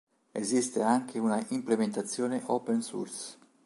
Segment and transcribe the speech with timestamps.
[0.33, 3.37] Esiste anche una implementazione open-source.